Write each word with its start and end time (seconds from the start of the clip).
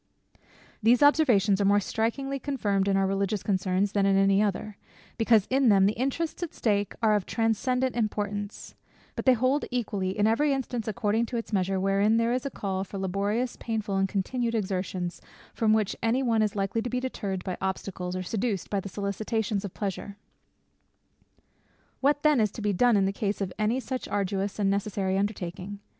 These 0.81 1.03
observations 1.03 1.61
are 1.61 1.65
more 1.65 1.79
strikingly 1.79 2.39
confirmed 2.39 2.87
in 2.87 2.97
our 2.97 3.05
religious 3.05 3.43
concerns 3.43 3.91
than 3.91 4.07
in 4.07 4.17
any 4.17 4.41
other; 4.41 4.77
because 5.15 5.45
in 5.51 5.69
them 5.69 5.85
the 5.85 5.93
interests 5.93 6.41
at 6.41 6.55
stake 6.55 6.95
are 7.03 7.13
of 7.13 7.27
transcendant 7.27 7.95
importance: 7.95 8.73
but 9.15 9.25
they 9.25 9.33
hold 9.33 9.63
equally 9.69 10.17
in 10.17 10.25
every 10.25 10.53
instance 10.53 10.87
according 10.87 11.27
to 11.27 11.37
its 11.37 11.53
measure, 11.53 11.79
wherein 11.79 12.17
there 12.17 12.33
is 12.33 12.47
a 12.47 12.49
call 12.49 12.83
for 12.83 12.97
laborious, 12.97 13.57
painful, 13.57 13.95
and 13.95 14.09
continued 14.09 14.55
exertions, 14.55 15.21
from 15.53 15.71
which 15.71 15.95
any 16.01 16.23
one 16.23 16.41
is 16.41 16.55
likely 16.55 16.81
to 16.81 16.89
be 16.89 16.99
deterred 16.99 17.43
by 17.43 17.55
obstacles, 17.61 18.15
or 18.15 18.23
seduced 18.23 18.71
by 18.71 18.79
the 18.79 18.89
solicitations 18.89 19.63
of 19.63 19.71
pleasure. 19.75 20.17
What 21.99 22.23
then 22.23 22.39
it 22.39 22.51
to 22.53 22.61
be 22.63 22.73
done 22.73 22.97
in 22.97 23.05
the 23.05 23.13
case 23.13 23.39
of 23.39 23.53
any 23.59 23.79
such 23.79 24.07
arduous 24.07 24.57
and 24.57 24.67
necessary 24.71 25.15
undertaking? 25.15 25.77